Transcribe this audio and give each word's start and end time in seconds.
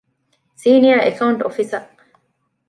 ސީނިއަރ 0.61 0.99
އެކައުންޓް 1.05 1.41
އޮފިސަރ 1.45 1.83